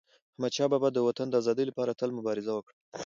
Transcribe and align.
احمدشاه 0.33 0.67
بابا 0.71 0.89
د 0.93 0.97
وطن 1.07 1.27
د 1.29 1.35
ازادی 1.41 1.63
لپاره 1.69 1.97
تل 1.99 2.09
مبارزه 2.17 2.51
وکړه. 2.53 2.75